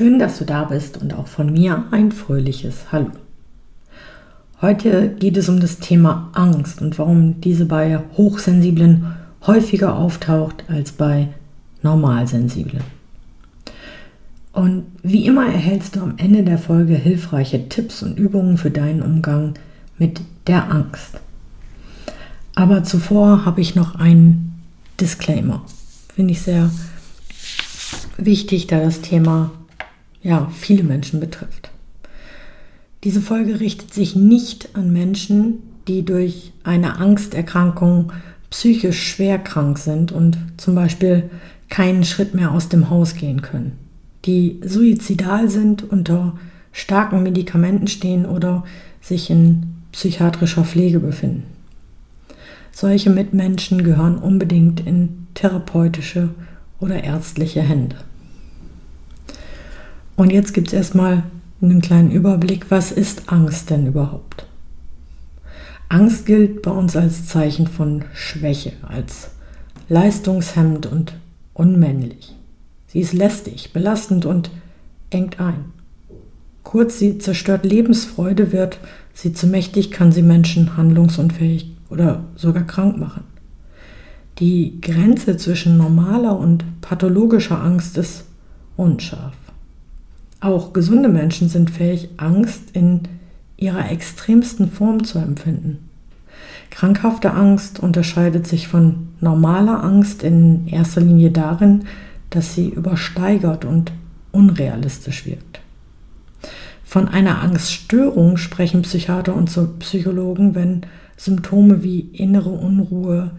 [0.00, 3.10] Schön, dass du da bist und auch von mir ein fröhliches Hallo.
[4.62, 9.14] Heute geht es um das Thema Angst und warum diese bei Hochsensiblen
[9.46, 11.28] häufiger auftaucht als bei
[11.82, 12.82] Normalsensiblen.
[14.54, 19.02] Und wie immer erhältst du am Ende der Folge hilfreiche Tipps und Übungen für deinen
[19.02, 19.52] Umgang
[19.98, 21.20] mit der Angst.
[22.54, 24.62] Aber zuvor habe ich noch einen
[24.98, 25.62] Disclaimer.
[26.14, 26.70] Finde ich sehr
[28.16, 29.50] wichtig, da das Thema
[30.22, 31.70] ja viele Menschen betrifft.
[33.04, 38.12] Diese Folge richtet sich nicht an Menschen, die durch eine Angsterkrankung
[38.50, 41.30] psychisch schwer krank sind und zum Beispiel
[41.68, 43.78] keinen Schritt mehr aus dem Haus gehen können,
[44.26, 46.36] die suizidal sind, unter
[46.72, 48.64] starken Medikamenten stehen oder
[49.00, 51.44] sich in psychiatrischer Pflege befinden.
[52.72, 56.30] Solche Mitmenschen gehören unbedingt in therapeutische
[56.80, 57.96] oder ärztliche Hände.
[60.16, 61.24] Und jetzt gibt es erstmal
[61.62, 64.46] einen kleinen Überblick, was ist Angst denn überhaupt?
[65.88, 69.30] Angst gilt bei uns als Zeichen von Schwäche, als
[69.88, 71.14] leistungshemmend und
[71.52, 72.34] unmännlich.
[72.86, 74.50] Sie ist lästig, belastend und
[75.10, 75.64] engt ein.
[76.62, 78.78] Kurz, sie zerstört Lebensfreude, wird
[79.14, 83.24] sie zu mächtig, kann sie Menschen handlungsunfähig oder sogar krank machen.
[84.38, 88.24] Die Grenze zwischen normaler und pathologischer Angst ist
[88.76, 89.34] unscharf.
[90.40, 93.02] Auch gesunde Menschen sind fähig, Angst in
[93.56, 95.90] ihrer extremsten Form zu empfinden.
[96.70, 101.84] Krankhafte Angst unterscheidet sich von normaler Angst in erster Linie darin,
[102.30, 103.92] dass sie übersteigert und
[104.32, 105.60] unrealistisch wirkt.
[106.84, 109.50] Von einer Angststörung sprechen Psychiater und
[109.80, 110.82] Psychologen, wenn
[111.16, 113.32] Symptome wie innere Unruhe,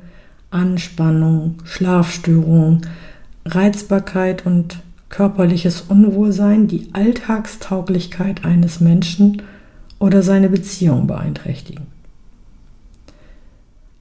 [0.51, 2.81] Anspannung, Schlafstörung,
[3.45, 4.79] Reizbarkeit und
[5.11, 9.43] körperliches Unwohlsein die Alltagstauglichkeit eines Menschen
[9.99, 11.85] oder seine Beziehung beeinträchtigen.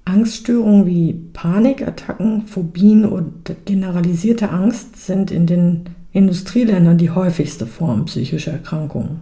[0.07, 8.53] Angststörungen wie Panikattacken, Phobien und generalisierte Angst sind in den Industrieländern die häufigste Form psychischer
[8.53, 9.21] Erkrankungen.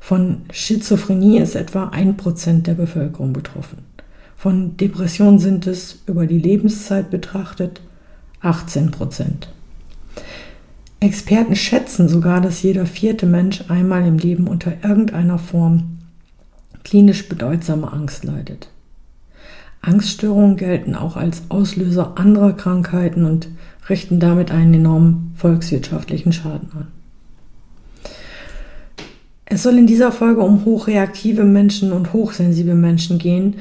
[0.00, 3.78] Von Schizophrenie ist etwa ein Prozent der Bevölkerung betroffen.
[4.36, 7.82] Von Depression sind es über die Lebenszeit betrachtet
[8.40, 9.50] 18 Prozent.
[11.00, 15.98] Experten schätzen sogar, dass jeder vierte Mensch einmal im Leben unter irgendeiner Form
[16.84, 18.68] klinisch bedeutsame Angst leidet.
[19.80, 23.48] Angststörungen gelten auch als Auslöser anderer Krankheiten und
[23.88, 26.88] richten damit einen enormen volkswirtschaftlichen Schaden an.
[29.46, 33.56] Es soll in dieser Folge um hochreaktive Menschen und hochsensible Menschen gehen.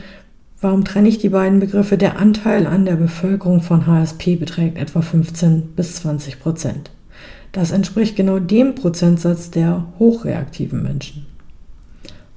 [0.62, 1.98] Warum trenne ich die beiden Begriffe?
[1.98, 6.92] Der Anteil an der Bevölkerung von HSP beträgt etwa 15 bis 20 Prozent.
[7.52, 11.26] Das entspricht genau dem Prozentsatz der hochreaktiven Menschen.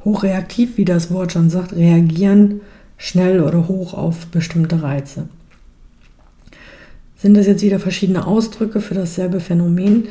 [0.04, 2.60] Hochreaktiv, wie das Wort schon sagt, reagieren
[2.96, 5.28] schnell oder hoch auf bestimmte Reize.
[7.16, 10.08] Sind das jetzt wieder verschiedene Ausdrücke für dasselbe Phänomen?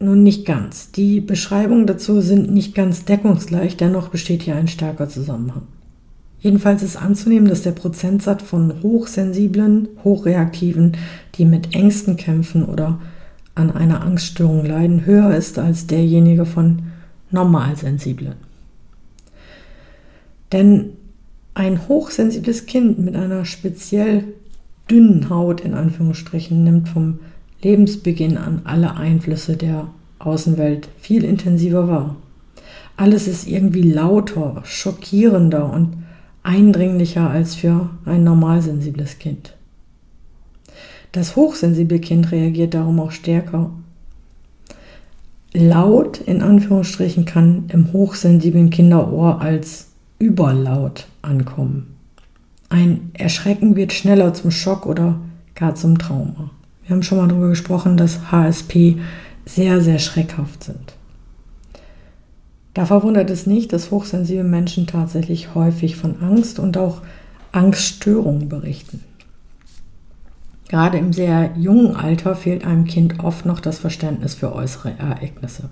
[0.00, 0.92] Nun nicht ganz.
[0.92, 5.62] Die Beschreibungen dazu sind nicht ganz deckungsgleich, dennoch besteht hier ein starker Zusammenhang.
[6.40, 10.96] Jedenfalls ist anzunehmen, dass der Prozentsatz von hochsensiblen, hochreaktiven,
[11.34, 13.00] die mit Ängsten kämpfen oder
[13.58, 16.82] an einer Angststörung leiden, höher ist als derjenige von
[17.30, 18.34] normalsensiblen.
[20.52, 20.90] Denn
[21.54, 24.24] ein hochsensibles Kind mit einer speziell
[24.90, 27.18] dünnen Haut in Anführungsstrichen nimmt vom
[27.62, 29.88] Lebensbeginn an alle Einflüsse der
[30.20, 32.16] Außenwelt viel intensiver wahr.
[32.96, 36.04] Alles ist irgendwie lauter, schockierender und
[36.42, 39.54] eindringlicher als für ein normalsensibles Kind.
[41.12, 43.70] Das hochsensible Kind reagiert darum auch stärker.
[45.54, 49.88] Laut in Anführungsstrichen kann im hochsensiblen Kinderohr als
[50.18, 51.94] überlaut ankommen.
[52.68, 55.18] Ein Erschrecken wird schneller zum Schock oder
[55.54, 56.50] gar zum Trauma.
[56.84, 58.98] Wir haben schon mal darüber gesprochen, dass HSP
[59.46, 60.94] sehr, sehr schreckhaft sind.
[62.74, 67.00] Da verwundert es nicht, dass hochsensible Menschen tatsächlich häufig von Angst und auch
[67.50, 69.02] Angststörungen berichten.
[70.68, 75.70] Gerade im sehr jungen Alter fehlt einem Kind oft noch das Verständnis für äußere Ereignisse.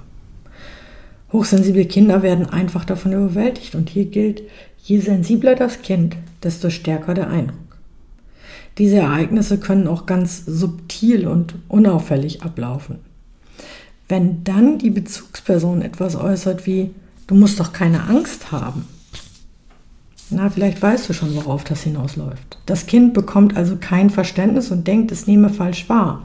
[1.33, 4.43] Hochsensible Kinder werden einfach davon überwältigt und hier gilt,
[4.83, 7.59] je sensibler das Kind, desto stärker der Eindruck.
[8.79, 12.99] Diese Ereignisse können auch ganz subtil und unauffällig ablaufen.
[14.09, 16.91] Wenn dann die Bezugsperson etwas äußert wie,
[17.27, 18.87] du musst doch keine Angst haben,
[20.31, 22.59] na, vielleicht weißt du schon, worauf das hinausläuft.
[22.67, 26.25] Das Kind bekommt also kein Verständnis und denkt, es nehme falsch wahr.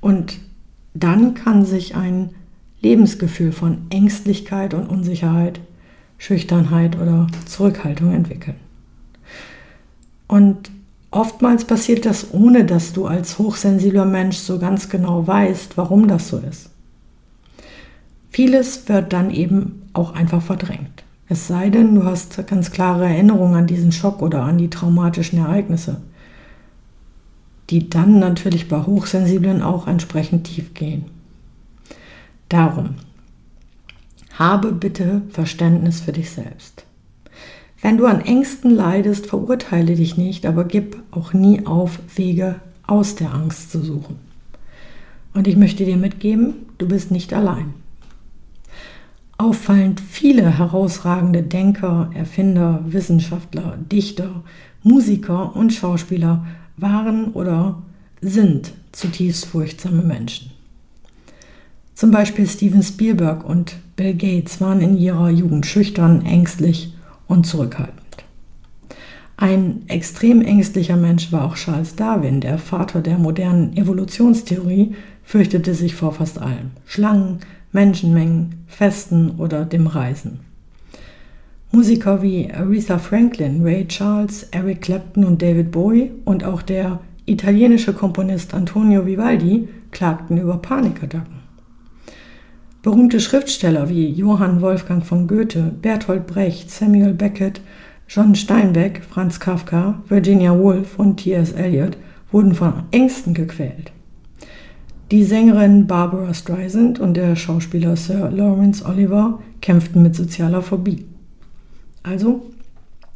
[0.00, 0.38] Und
[0.94, 2.30] dann kann sich ein
[2.80, 5.60] Lebensgefühl von Ängstlichkeit und Unsicherheit,
[6.18, 8.56] Schüchternheit oder Zurückhaltung entwickeln.
[10.28, 10.70] Und
[11.10, 16.28] oftmals passiert das, ohne dass du als hochsensibler Mensch so ganz genau weißt, warum das
[16.28, 16.70] so ist.
[18.30, 20.99] Vieles wird dann eben auch einfach verdrängt.
[21.30, 25.38] Es sei denn, du hast ganz klare Erinnerungen an diesen Schock oder an die traumatischen
[25.38, 25.98] Ereignisse,
[27.70, 31.04] die dann natürlich bei Hochsensiblen auch entsprechend tief gehen.
[32.48, 32.96] Darum,
[34.40, 36.84] habe bitte Verständnis für dich selbst.
[37.80, 42.56] Wenn du an Ängsten leidest, verurteile dich nicht, aber gib auch nie auf, Wege
[42.88, 44.16] aus der Angst zu suchen.
[45.32, 47.79] Und ich möchte dir mitgeben, du bist nicht allein.
[49.40, 54.44] Auffallend viele herausragende Denker, Erfinder, Wissenschaftler, Dichter,
[54.82, 56.46] Musiker und Schauspieler
[56.76, 57.80] waren oder
[58.20, 60.50] sind zutiefst furchtsame Menschen.
[61.94, 66.92] Zum Beispiel Steven Spielberg und Bill Gates waren in ihrer Jugend schüchtern, ängstlich
[67.26, 67.96] und zurückhaltend.
[69.38, 75.94] Ein extrem ängstlicher Mensch war auch Charles Darwin, der Vater der modernen Evolutionstheorie, fürchtete sich
[75.94, 76.72] vor fast allem.
[76.84, 77.38] Schlangen,
[77.72, 80.40] Menschenmengen, Festen oder dem Reisen.
[81.72, 87.92] Musiker wie Aretha Franklin, Ray Charles, Eric Clapton und David Bowie und auch der italienische
[87.92, 91.40] Komponist Antonio Vivaldi klagten über Panikattacken.
[92.82, 97.60] Berühmte Schriftsteller wie Johann Wolfgang von Goethe, Bertolt Brecht, Samuel Beckett,
[98.08, 101.52] John Steinbeck, Franz Kafka, Virginia Woolf und T.S.
[101.52, 101.96] Eliot
[102.32, 103.92] wurden von Ängsten gequält.
[105.10, 111.04] Die Sängerin Barbara Streisand und der Schauspieler Sir Lawrence Oliver kämpften mit sozialer Phobie.
[112.04, 112.42] Also,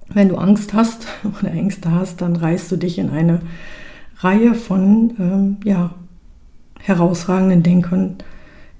[0.08, 1.06] wenn du Angst hast
[1.38, 3.42] oder Ängste hast, dann reißt du dich in eine
[4.18, 5.94] Reihe von ähm, ja,
[6.80, 8.16] herausragenden Denkern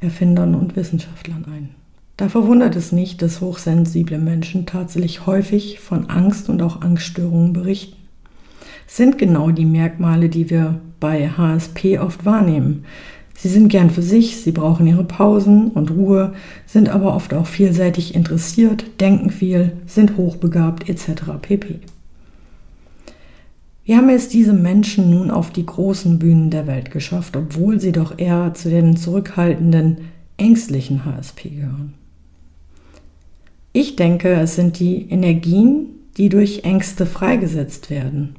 [0.01, 1.71] Erfindern und Wissenschaftlern ein.
[2.17, 7.94] Da verwundert es nicht, dass hochsensible Menschen tatsächlich häufig von Angst und auch Angststörungen berichten.
[8.97, 12.85] Sind genau die Merkmale, die wir bei HSP oft wahrnehmen.
[13.37, 17.49] Sie sind gern für sich, sie brauchen ihre Pausen und Ruhe, sind aber oft auch
[17.49, 21.25] vielseitig interessiert, denken viel, sind hochbegabt etc.
[21.43, 21.81] pp.
[23.85, 27.91] Wie haben es diese Menschen nun auf die großen Bühnen der Welt geschafft, obwohl sie
[27.91, 30.03] doch eher zu den zurückhaltenden,
[30.37, 31.95] ängstlichen HSP gehören?
[33.73, 35.87] Ich denke, es sind die Energien,
[36.17, 38.37] die durch Ängste freigesetzt werden.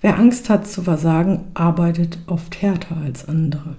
[0.00, 3.76] Wer Angst hat zu versagen, arbeitet oft härter als andere.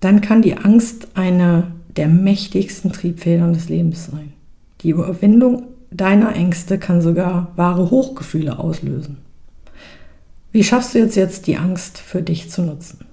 [0.00, 4.32] Dann kann die Angst eine der mächtigsten Triebfedern des Lebens sein.
[4.80, 9.18] Die Überwindung deiner Ängste kann sogar wahre Hochgefühle auslösen.
[10.50, 13.06] Wie schaffst du jetzt jetzt die Angst für dich zu nutzen?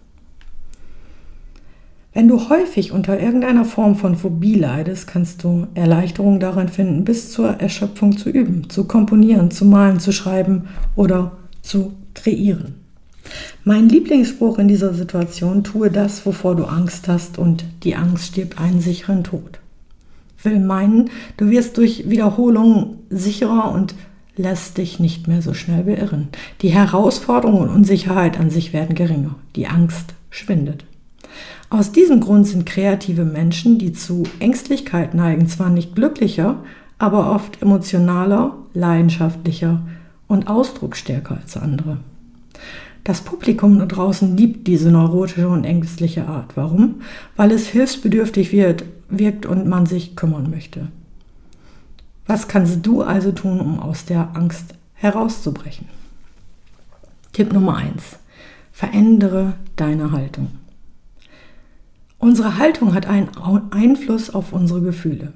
[2.20, 7.32] Wenn du häufig unter irgendeiner Form von Phobie leidest, kannst du Erleichterung darin finden, bis
[7.32, 10.68] zur Erschöpfung zu üben, zu komponieren, zu malen, zu schreiben
[10.98, 12.76] oder zu kreieren.
[13.64, 18.60] Mein Lieblingsspruch in dieser Situation, tue das, wovor du Angst hast und die Angst stirbt
[18.60, 19.62] einen sicheren Tod
[20.44, 23.96] will meinen, du wirst durch Wiederholung sicherer und
[24.36, 26.28] lässt dich nicht mehr so schnell beirren.
[26.64, 29.36] Die Herausforderung und Unsicherheit an sich werden geringer.
[29.56, 30.86] Die Angst schwindet.
[31.72, 36.64] Aus diesem Grund sind kreative Menschen, die zu Ängstlichkeit neigen, zwar nicht glücklicher,
[36.98, 39.82] aber oft emotionaler, leidenschaftlicher
[40.28, 41.98] und ausdrucksstärker als andere.
[43.04, 46.58] Das Publikum da draußen liebt diese neurotische und ängstliche Art.
[46.58, 47.02] Warum?
[47.36, 50.88] Weil es hilfsbedürftig wird, wirkt und man sich kümmern möchte.
[52.28, 55.88] Was kannst du also tun, um aus der Angst herauszubrechen?
[57.32, 58.20] Tipp Nummer 1.
[58.72, 60.59] Verändere deine Haltung.
[62.20, 63.30] Unsere Haltung hat einen
[63.72, 65.32] Einfluss auf unsere Gefühle.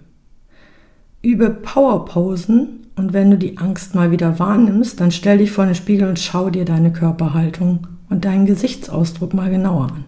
[1.22, 5.76] Übe Powerposen und wenn du die Angst mal wieder wahrnimmst, dann stell dich vor den
[5.76, 10.04] Spiegel und schau dir deine Körperhaltung und deinen Gesichtsausdruck mal genauer an.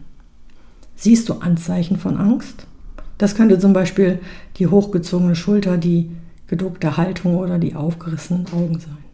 [0.98, 2.68] Siehst du Anzeichen von Angst?
[3.18, 4.20] Das könnte zum Beispiel
[4.58, 6.12] die hochgezogene Schulter, die
[6.48, 9.05] geduckte Haltung oder die aufgerissenen Augen sein.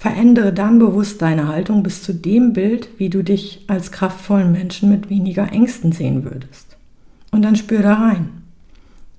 [0.00, 4.88] Verändere dann bewusst deine Haltung bis zu dem Bild, wie du dich als kraftvollen Menschen
[4.88, 6.78] mit weniger Ängsten sehen würdest.
[7.30, 8.30] Und dann spür da rein.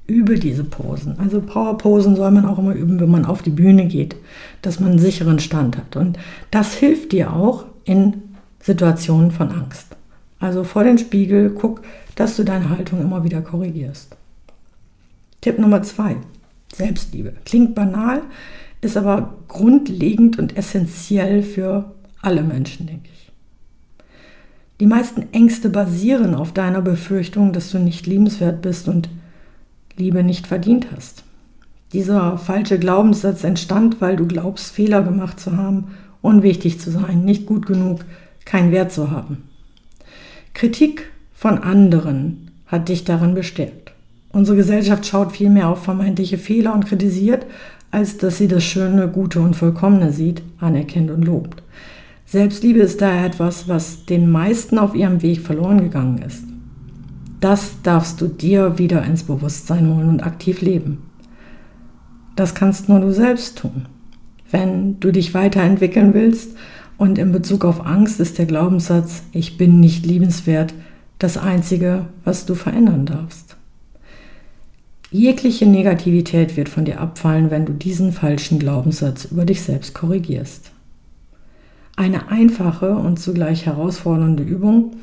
[0.08, 1.20] Übe diese Posen.
[1.20, 4.16] Also Powerposen soll man auch immer üben, wenn man auf die Bühne geht,
[4.64, 5.98] dass man einen sicheren Stand hat.
[5.98, 6.18] Und
[6.50, 8.16] das hilft dir auch in
[8.60, 9.96] Situationen von Angst.
[10.40, 11.84] Also vor den Spiegel guck,
[12.16, 14.18] dass du deine Haltung immer wieder korrigierst.
[15.42, 16.16] Tipp Nummer zwei,
[16.74, 17.34] Selbstliebe.
[17.46, 18.24] Klingt banal,
[18.82, 23.32] ist aber grundlegend und essentiell für alle Menschen, denke ich.
[24.80, 29.10] Die meisten Ängste basieren auf deiner Befürchtung, dass du nicht liebenswert bist und
[29.96, 31.24] Liebe nicht verdient hast.
[31.94, 37.46] Dieser falsche Glaubenssatz entstand, weil du glaubst, Fehler gemacht zu haben, unwichtig zu sein, nicht
[37.46, 38.06] gut genug,
[38.46, 39.50] keinen Wert zu haben.
[40.54, 43.92] Kritik von anderen hat dich darin bestärkt.
[44.32, 47.46] Unsere Gesellschaft schaut viel mehr auf vermeintliche Fehler und kritisiert,
[47.92, 51.62] als dass sie das Schöne, Gute und Vollkommene sieht, anerkennt und lobt.
[52.26, 56.46] Selbstliebe ist daher etwas, was den meisten auf ihrem Weg verloren gegangen ist.
[57.42, 61.00] Das darfst du dir wieder ins Bewusstsein holen und aktiv leben.
[62.36, 63.88] Das kannst nur du selbst tun.
[64.50, 66.56] Wenn du dich weiterentwickeln willst
[66.98, 70.74] und in Bezug auf Angst ist der Glaubenssatz, ich bin nicht liebenswert,
[71.20, 73.51] das Einzige, was du verändern darfst.
[75.12, 80.72] Jegliche Negativität wird von dir abfallen, wenn du diesen falschen Glaubenssatz über dich selbst korrigierst.
[81.98, 84.94] Eine einfache und zugleich herausfordernde Übung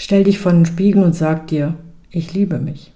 [0.00, 1.74] Stell dich vor den Spiegel und sag dir,
[2.08, 2.92] ich liebe mich.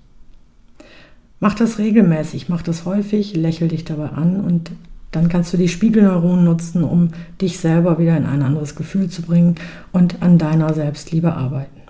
[1.40, 4.70] Mach das regelmäßig, mach das häufig, lächel dich dabei an und
[5.10, 7.08] dann kannst du die Spiegelneuronen nutzen, um
[7.40, 9.56] dich selber wieder in ein anderes Gefühl zu bringen
[9.90, 11.80] und an deiner Selbstliebe arbeiten.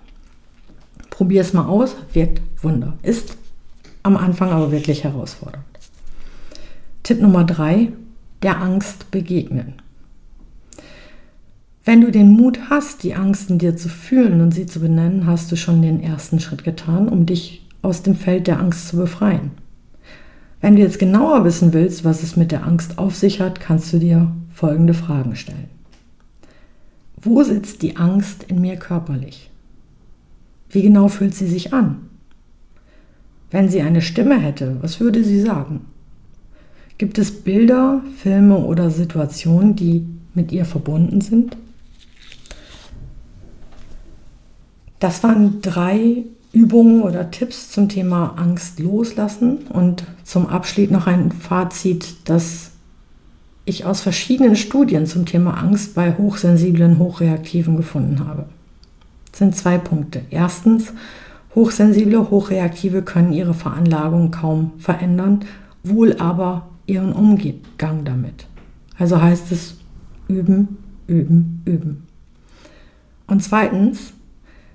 [1.10, 2.94] Probier es mal aus, wirkt Wunder.
[3.02, 3.36] Ist
[4.02, 5.64] am Anfang aber wirklich herausfordernd.
[7.02, 7.92] Tipp Nummer drei,
[8.42, 9.74] der Angst begegnen.
[11.84, 15.26] Wenn du den Mut hast, die Angst in dir zu fühlen und sie zu benennen,
[15.26, 18.96] hast du schon den ersten Schritt getan, um dich aus dem Feld der Angst zu
[18.96, 19.50] befreien.
[20.60, 23.92] Wenn du jetzt genauer wissen willst, was es mit der Angst auf sich hat, kannst
[23.92, 25.68] du dir folgende Fragen stellen.
[27.16, 29.50] Wo sitzt die Angst in mir körperlich?
[30.70, 32.08] Wie genau fühlt sie sich an?
[33.52, 35.82] Wenn sie eine Stimme hätte, was würde sie sagen?
[36.96, 41.56] Gibt es Bilder, Filme oder Situationen, die mit ihr verbunden sind?
[44.98, 51.30] Das waren drei Übungen oder Tipps zum Thema Angst loslassen und zum Abschluss noch ein
[51.32, 52.70] Fazit, das
[53.64, 58.46] ich aus verschiedenen Studien zum Thema Angst bei hochsensiblen, hochreaktiven gefunden habe.
[59.30, 60.22] Das sind zwei Punkte.
[60.30, 60.92] Erstens,
[61.54, 65.40] hochsensible, hochreaktive können ihre Veranlagung kaum verändern,
[65.82, 68.46] wohl aber ihren Umgang damit.
[68.98, 69.76] Also heißt es
[70.28, 72.06] üben, üben, üben.
[73.26, 74.12] Und zweitens,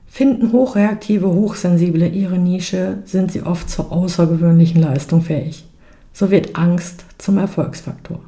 [0.08, 5.66] Finden hochreaktive, hochsensible ihre Nische, sind sie oft zur außergewöhnlichen Leistung fähig.
[6.14, 8.20] So wird Angst zum Erfolgsfaktor.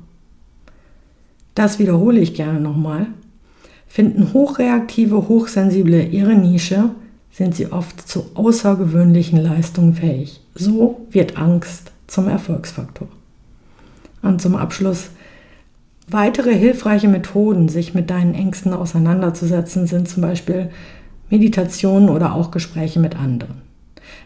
[1.56, 3.08] Das wiederhole ich gerne nochmal.
[3.88, 6.92] Finden hochreaktive, hochsensible ihre Nische,
[7.32, 10.42] sind sie oft zu außergewöhnlichen Leistungen fähig.
[10.56, 13.08] So wird Angst zum Erfolgsfaktor.
[14.22, 15.10] Und zum Abschluss,
[16.08, 20.70] weitere hilfreiche Methoden, sich mit deinen Ängsten auseinanderzusetzen, sind zum Beispiel
[21.30, 23.62] Meditationen oder auch Gespräche mit anderen.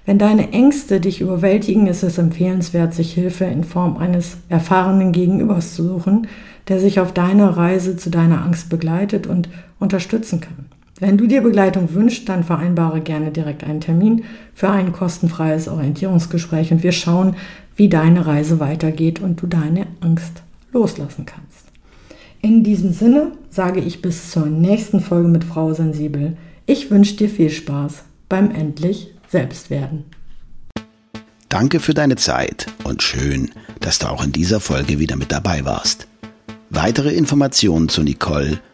[0.05, 5.75] Wenn deine Ängste dich überwältigen, ist es empfehlenswert, sich Hilfe in Form eines erfahrenen Gegenübers
[5.75, 6.27] zu suchen,
[6.67, 10.65] der sich auf deiner Reise zu deiner Angst begleitet und unterstützen kann.
[11.00, 16.72] Wenn du dir Begleitung wünschst, dann vereinbare gerne direkt einen Termin für ein kostenfreies Orientierungsgespräch
[16.72, 17.36] und wir schauen,
[17.76, 21.66] wie deine Reise weitergeht und du deine Angst loslassen kannst.
[22.42, 26.38] In diesem Sinne sage ich bis zur nächsten Folge mit Frau Sensibel.
[26.66, 30.06] Ich wünsche dir viel Spaß beim endlich Selbstwerden.
[31.50, 35.66] Danke für deine Zeit und schön, dass du auch in dieser Folge wieder mit dabei
[35.66, 36.08] warst.
[36.70, 38.60] Weitere Informationen zu Nicole,